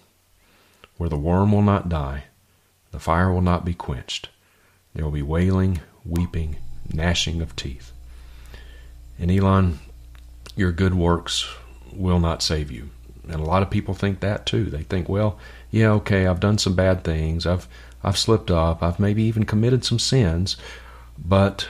[0.98, 2.26] where the worm will not die,
[2.92, 4.30] the fire will not be quenched.
[4.94, 6.58] There will be wailing, weeping,
[6.92, 7.92] gnashing of teeth.
[9.20, 9.80] And Elon,
[10.56, 11.48] your good works
[11.94, 12.90] will not save you.
[13.24, 14.66] And a lot of people think that too.
[14.66, 15.38] They think, well,
[15.70, 17.46] yeah, okay, I've done some bad things.
[17.46, 17.68] I've
[18.04, 18.82] I've slipped up.
[18.82, 20.58] I've maybe even committed some sins,
[21.18, 21.68] but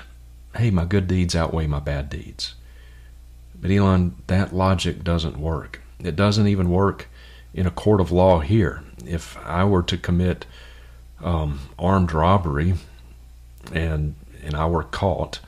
[0.55, 2.55] hey, my good deeds outweigh my bad deeds.
[3.59, 5.81] But Elon, that logic doesn't work.
[5.99, 7.09] It doesn't even work
[7.53, 8.83] in a court of law here.
[9.05, 10.45] If I were to commit
[11.21, 12.75] um, armed robbery
[13.71, 15.39] and and I were caught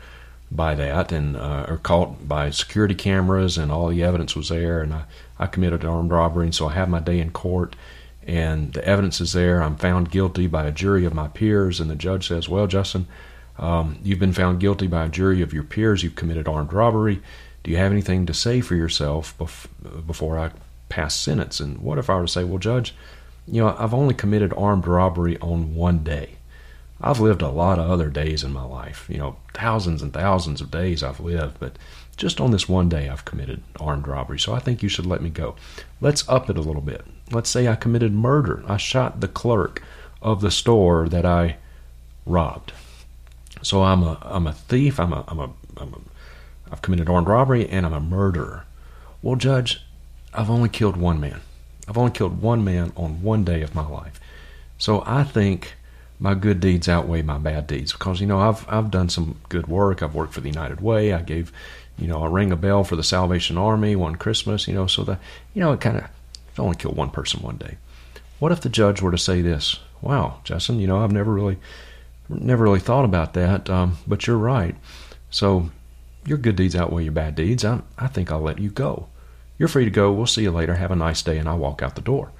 [0.51, 4.81] by that and uh, or caught by security cameras and all the evidence was there
[4.81, 5.03] and I,
[5.39, 7.75] I committed armed robbery and so I have my day in court
[8.25, 11.89] and the evidence is there I'm found guilty by a jury of my peers and
[11.89, 13.07] the judge says well Justin
[13.57, 17.21] um, you've been found guilty by a jury of your peers you've committed armed robbery
[17.63, 19.67] do you have anything to say for yourself bef-
[20.05, 20.51] before I
[20.93, 21.59] pass sentence.
[21.59, 22.93] And what if I were to say, well, Judge,
[23.47, 26.35] you know, I've only committed armed robbery on one day.
[27.01, 30.61] I've lived a lot of other days in my life, you know, thousands and thousands
[30.61, 31.77] of days I've lived, but
[32.15, 34.39] just on this one day I've committed armed robbery.
[34.39, 35.55] So I think you should let me go.
[35.99, 37.05] Let's up it a little bit.
[37.31, 38.63] Let's say I committed murder.
[38.67, 39.81] I shot the clerk
[40.21, 41.57] of the store that I
[42.25, 42.71] robbed.
[43.61, 44.99] So I'm a I'm a thief.
[44.99, 45.99] I'm a I'm a I'm a
[46.71, 48.65] I've committed armed robbery and I'm a murderer.
[49.21, 49.81] Well, judge,
[50.33, 51.41] I've only killed one man.
[51.87, 54.19] I've only killed one man on one day of my life.
[54.77, 55.75] So I think
[56.23, 59.67] my good deeds outweigh my bad deeds because you know I've I've done some good
[59.67, 60.01] work.
[60.01, 61.11] I've worked for the United Way.
[61.11, 61.51] I gave,
[61.97, 64.65] you know, I rang a bell for the Salvation Army one Christmas.
[64.65, 65.19] You know, so that
[65.53, 67.77] you know it kind of I only killed one person one day.
[68.39, 69.81] What if the judge were to say this?
[70.01, 71.57] Wow, Justin, you know I've never really
[72.29, 74.77] never really thought about that, um, but you're right.
[75.29, 75.71] So
[76.25, 77.65] your good deeds outweigh your bad deeds.
[77.65, 79.09] I I think I'll let you go.
[79.57, 80.13] You're free to go.
[80.13, 80.75] We'll see you later.
[80.75, 81.37] Have a nice day.
[81.37, 82.31] And I'll walk out the door.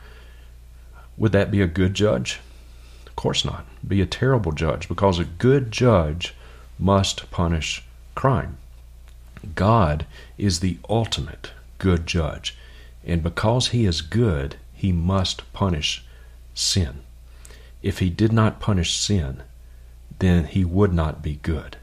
[1.17, 2.39] Would that be a good judge?
[3.13, 3.67] Of course not.
[3.87, 6.33] Be a terrible judge because a good judge
[6.79, 7.83] must punish
[8.15, 8.57] crime.
[9.53, 10.07] God
[10.39, 12.57] is the ultimate good judge.
[13.05, 16.03] And because he is good, he must punish
[16.55, 17.01] sin.
[17.83, 19.43] If he did not punish sin,
[20.17, 21.77] then he would not be good.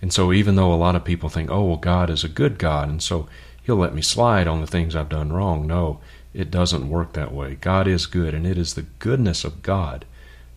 [0.00, 2.56] And so, even though a lot of people think, oh, well, God is a good
[2.58, 3.26] God, and so
[3.64, 5.98] he'll let me slide on the things I've done wrong, no,
[6.34, 7.54] it doesn't work that way.
[7.54, 10.04] God is good, and it is the goodness of God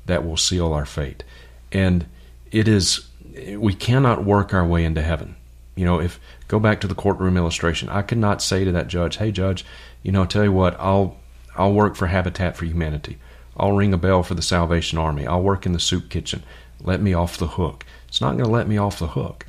[0.07, 1.23] that will seal our fate.
[1.71, 2.05] And
[2.51, 3.07] it is,
[3.55, 5.35] we cannot work our way into heaven.
[5.75, 8.87] You know, if go back to the courtroom illustration, I could not say to that
[8.87, 9.63] judge, "Hey, judge,
[10.01, 11.17] you know, tell you what, I'll
[11.55, 13.19] I'll work for Habitat for Humanity.
[13.55, 15.27] I'll ring a bell for the Salvation Army.
[15.27, 16.41] I'll work in the soup kitchen.
[16.81, 19.45] Let me off the hook." It's not going to let me off the hook.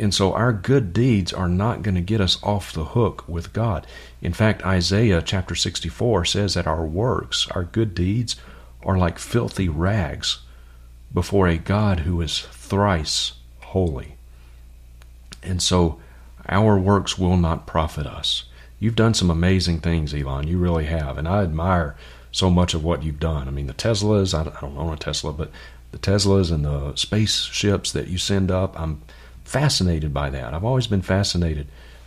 [0.00, 3.52] And so our good deeds are not going to get us off the hook with
[3.52, 3.86] God.
[4.22, 8.36] In fact, Isaiah chapter 64 says that our works, our good deeds,
[8.82, 10.38] are like filthy rags
[11.12, 14.14] before a God who is thrice holy.
[15.42, 16.00] And so
[16.48, 18.44] our works will not profit us.
[18.78, 20.48] You've done some amazing things, Elon.
[20.48, 21.18] You really have.
[21.18, 21.94] And I admire
[22.32, 23.48] so much of what you've done.
[23.48, 25.50] I mean, the Teslas, I don't own a Tesla, but
[25.92, 29.02] the Teslas and the spaceships that you send up, I'm
[29.50, 30.54] fascinated by that.
[30.54, 31.66] I've always been fascinated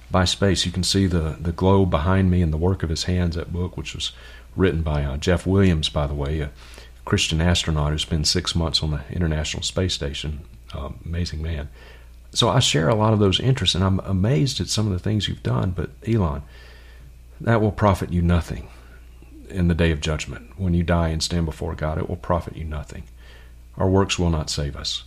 [0.10, 0.66] by space.
[0.66, 3.52] You can see the, the globe behind me and the work of his hands, that
[3.52, 4.14] book, which was
[4.56, 6.52] written by uh, Jeff Williams, by the way, a
[7.04, 10.40] Christian astronaut who spent six months on the International Space Station.
[10.74, 11.68] Uh, amazing man.
[12.32, 15.00] So I share a lot of those interests, and I'm amazed at some of the
[15.00, 15.72] things you've done.
[15.72, 16.44] But Elon,
[17.42, 18.70] that will profit you nothing
[19.50, 20.58] in the day of judgment.
[20.58, 23.04] When you die and stand before God, it will profit you nothing.
[23.76, 25.04] Our works will not save us.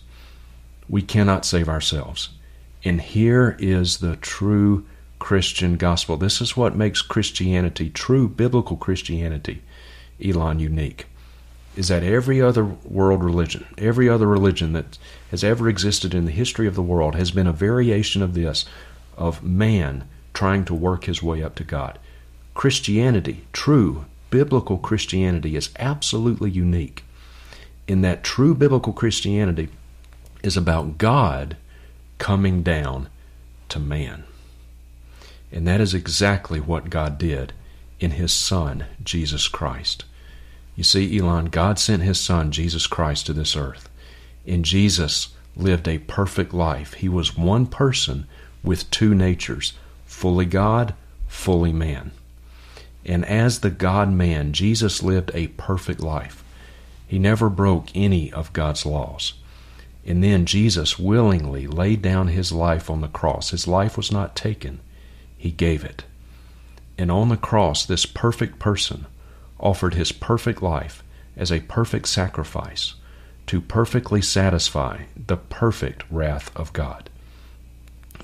[0.89, 2.29] We cannot save ourselves.
[2.83, 4.85] And here is the true
[5.19, 6.17] Christian gospel.
[6.17, 9.61] This is what makes Christianity, true biblical Christianity,
[10.23, 11.07] Elon, unique
[11.77, 14.97] is that every other world religion, every other religion that
[15.29, 18.65] has ever existed in the history of the world has been a variation of this,
[19.15, 21.99] of man trying to work his way up to God.
[22.55, 27.03] Christianity, true biblical Christianity, is absolutely unique
[27.87, 29.69] in that true biblical Christianity
[30.43, 31.57] is about God
[32.17, 33.09] coming down
[33.69, 34.23] to man.
[35.51, 37.53] And that is exactly what God did
[37.99, 40.05] in His Son, Jesus Christ.
[40.75, 43.89] You see, Elon, God sent His Son, Jesus Christ, to this earth.
[44.45, 46.93] And Jesus lived a perfect life.
[46.93, 48.27] He was one person
[48.63, 49.73] with two natures
[50.05, 50.93] fully God,
[51.27, 52.11] fully man.
[53.05, 56.43] And as the God man, Jesus lived a perfect life.
[57.07, 59.33] He never broke any of God's laws.
[60.07, 63.49] And then Jesus willingly laid down his life on the cross.
[63.49, 64.79] His life was not taken,
[65.37, 66.05] he gave it.
[66.97, 69.05] And on the cross, this perfect person
[69.59, 71.03] offered his perfect life
[71.35, 72.95] as a perfect sacrifice
[73.47, 77.09] to perfectly satisfy the perfect wrath of God.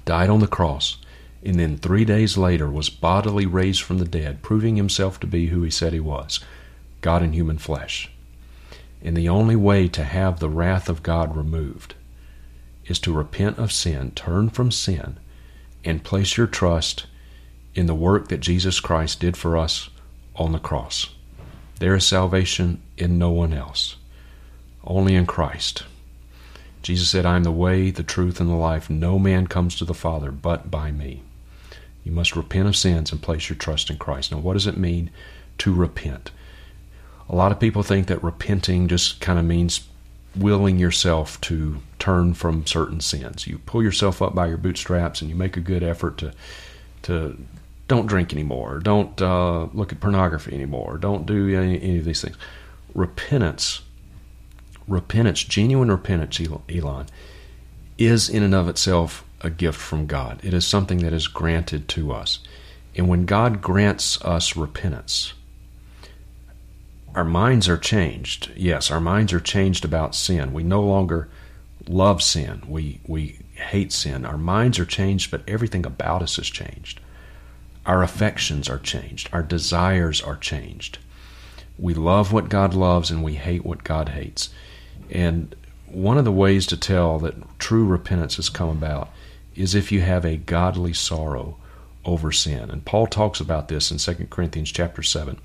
[0.05, 0.97] Died on the cross,
[1.43, 5.47] and then three days later was bodily raised from the dead, proving himself to be
[5.47, 6.39] who he said he was
[7.01, 8.09] God in human flesh.
[9.04, 11.95] And the only way to have the wrath of God removed
[12.86, 15.18] is to repent of sin, turn from sin,
[15.84, 17.06] and place your trust
[17.76, 19.89] in the work that Jesus Christ did for us
[20.36, 21.10] on the cross.
[21.80, 23.97] There is salvation in no one else,
[24.86, 25.84] only in Christ.
[26.82, 28.89] Jesus said, I am the way, the truth, and the life.
[28.89, 31.24] No man comes to the Father but by me.
[32.04, 34.32] You must repent of sins and place your trust in Christ.
[34.32, 35.10] Now, what does it mean
[35.60, 36.32] to repent?
[37.30, 39.88] A lot of people think that repenting just kind of means
[40.36, 43.47] willing yourself to turn from certain sins.
[43.47, 46.34] You pull yourself up by your bootstraps and you make a good effort to
[47.03, 47.38] to
[47.88, 52.21] don't drink anymore, don't uh, look at pornography anymore, don't do any, any of these
[52.21, 52.38] things.
[52.95, 53.82] Repentance,
[54.88, 57.07] repentance, genuine repentance, Elon,
[57.97, 60.39] is in and of itself a gift from God.
[60.43, 62.39] It is something that is granted to us.
[62.95, 65.34] And when God grants us repentance,
[67.16, 68.51] our minds are changed.
[68.55, 70.53] Yes, our minds are changed about sin.
[70.53, 71.30] We no longer
[71.88, 72.64] love sin.
[72.68, 74.26] We we hate sin.
[74.26, 76.99] Our minds are changed, but everything about us has changed.
[77.86, 79.30] Our affections are changed.
[79.34, 80.99] Our desires are changed.
[81.78, 84.49] We love what God loves and we hate what God hates.
[85.09, 85.55] And
[85.88, 89.09] one of the ways to tell that true repentance has come about
[89.55, 91.57] is if you have a godly sorrow
[92.05, 92.70] over sin.
[92.70, 95.39] And Paul talks about this in 2 Corinthians chapter 7.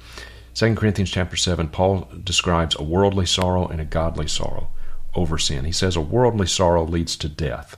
[0.59, 4.67] 2 Corinthians chapter 7, Paul describes a worldly sorrow and a godly sorrow
[5.15, 5.65] over sin.
[5.65, 7.77] He says a worldly sorrow leads to death,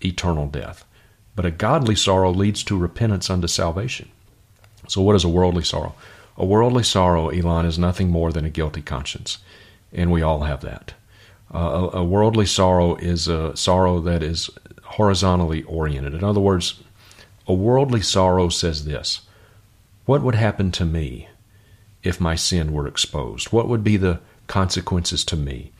[0.00, 0.84] eternal death.
[1.34, 4.10] But a godly sorrow leads to repentance unto salvation.
[4.86, 5.96] So, what is a worldly sorrow?
[6.36, 9.38] A worldly sorrow, Elon, is nothing more than a guilty conscience.
[9.92, 10.94] and we all have that.
[11.52, 14.50] Uh, a, a worldly sorrow is a sorrow that is
[14.84, 16.14] horizontally oriented.
[16.14, 16.80] In other words,
[17.48, 19.22] a worldly sorrow says this
[20.04, 21.26] What would happen to me
[22.04, 23.50] if my sin were exposed?
[23.50, 25.72] What would be the consequences to me?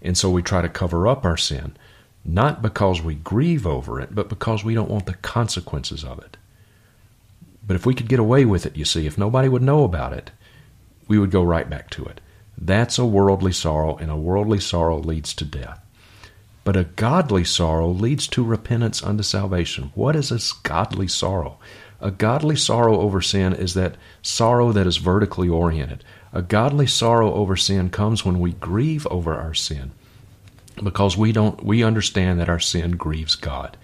[0.00, 1.76] And so we try to cover up our sin,
[2.24, 6.36] not because we grieve over it, but because we don't want the consequences of it.
[7.66, 10.12] But if we could get away with it, you see, if nobody would know about
[10.12, 10.30] it,
[11.08, 12.20] we would go right back to it.
[12.56, 15.80] That's a worldly sorrow, and a worldly sorrow leads to death.
[16.64, 19.90] But a godly sorrow leads to repentance unto salvation.
[19.94, 21.58] What is this godly sorrow?
[22.02, 26.02] A godly sorrow over sin is that sorrow that is vertically oriented.
[26.32, 29.92] A godly sorrow over sin comes when we grieve over our sin
[30.82, 33.76] because we don't we understand that our sin grieves God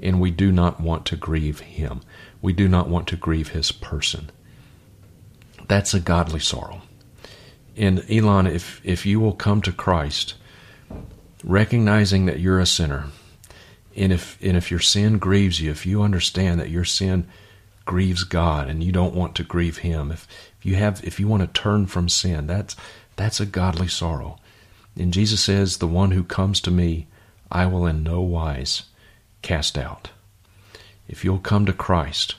[0.00, 2.00] and we do not want to grieve him.
[2.40, 4.30] We do not want to grieve his person.
[5.68, 6.80] That's a godly sorrow.
[7.76, 10.34] And Elon, if if you will come to Christ,
[11.44, 13.06] recognizing that you're a sinner,
[13.94, 17.26] and if and if your sin grieves you, if you understand that your sin
[17.86, 20.28] grieves God and you don't want to grieve him, if,
[20.58, 22.76] if you have if you want to turn from sin, that's
[23.16, 24.38] that's a godly sorrow.
[24.98, 27.06] And Jesus says, The one who comes to me,
[27.50, 28.84] I will in no wise
[29.42, 30.10] cast out.
[31.08, 32.34] If you'll come to Christ,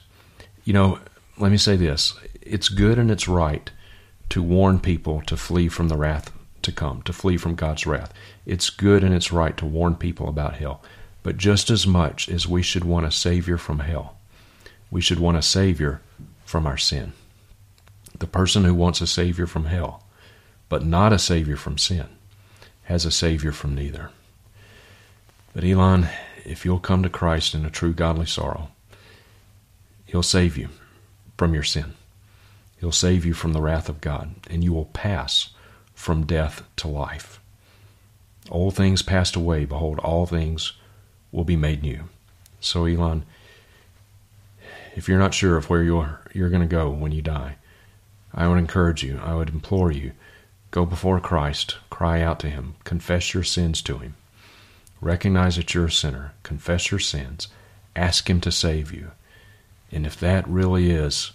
[0.63, 0.99] you know,
[1.37, 3.69] let me say this it's good and it's right
[4.29, 6.31] to warn people to flee from the wrath
[6.63, 8.13] to come, to flee from God's wrath.
[8.45, 10.81] It's good and it's right to warn people about hell.
[11.23, 14.16] But just as much as we should want a Savior from hell,
[14.89, 16.01] we should want a Savior
[16.45, 17.13] from our sin.
[18.19, 20.03] The person who wants a Savior from hell,
[20.69, 22.07] but not a Savior from sin,
[22.83, 24.11] has a Savior from neither.
[25.53, 26.07] But Elon,
[26.45, 28.69] if you'll come to Christ in a true godly sorrow,
[30.05, 30.69] He'll save you
[31.37, 31.93] from your sin.
[32.79, 35.49] He'll save you from the wrath of God, and you will pass
[35.93, 37.41] from death to life.
[38.49, 40.73] Old things passed away, behold, all things
[41.31, 42.05] will be made new.
[42.61, 43.25] So, Elon,
[44.97, 47.55] if you're not sure of where you're, you're going to go when you die,
[48.33, 50.13] I would encourage you, I would implore you,
[50.71, 54.15] go before Christ, cry out to Him, confess your sins to Him,
[54.99, 57.47] recognize that you're a sinner, confess your sins,
[57.95, 59.11] ask Him to save you.
[59.91, 61.31] And if that really is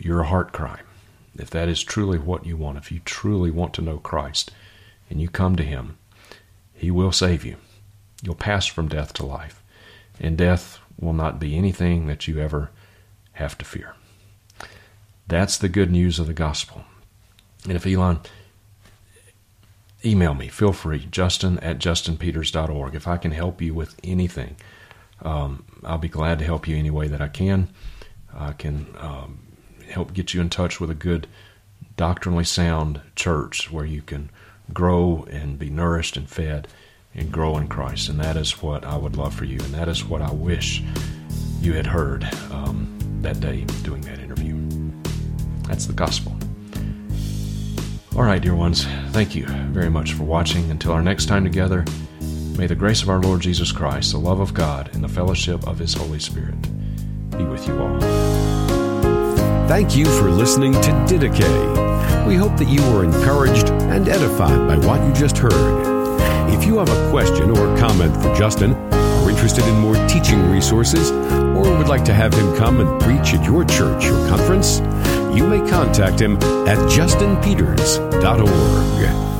[0.00, 0.80] your heart cry,
[1.36, 4.50] if that is truly what you want, if you truly want to know Christ
[5.08, 5.98] and you come to Him,
[6.74, 7.58] He will save you.
[8.24, 9.62] You'll pass from death to life,
[10.18, 12.70] and death will not be anything that you ever
[13.32, 13.94] have to fear.
[15.26, 16.84] That's the good news of the gospel.
[17.64, 18.20] And if Elon,
[20.04, 22.94] email me, feel free, justin at justinpeters.org.
[22.94, 24.56] If I can help you with anything,
[25.22, 27.68] um, I'll be glad to help you any way that I can.
[28.34, 29.38] I can um,
[29.90, 31.26] help get you in touch with a good,
[31.96, 34.30] doctrinally sound church where you can
[34.72, 36.66] grow and be nourished and fed
[37.14, 38.08] and grow in Christ.
[38.08, 39.58] And that is what I would love for you.
[39.60, 40.82] And that is what I wish
[41.60, 44.56] you had heard um, that day doing that interview.
[45.68, 46.36] That's the gospel.
[48.16, 50.70] All right, dear ones, thank you very much for watching.
[50.70, 51.84] Until our next time together,
[52.58, 55.66] may the grace of our Lord Jesus Christ, the love of God, and the fellowship
[55.66, 56.60] of His Holy Spirit
[57.30, 58.00] be with you all.
[59.66, 62.26] Thank you for listening to Didache.
[62.26, 65.81] We hope that you were encouraged and edified by what you just heard.
[66.62, 71.10] If you have a question or comment for Justin, are interested in more teaching resources,
[71.10, 74.78] or would like to have him come and preach at your church or conference,
[75.36, 76.36] you may contact him
[76.68, 79.31] at justinpeters.org.